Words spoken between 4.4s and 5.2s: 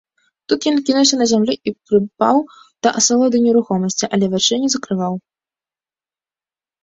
не закрываў.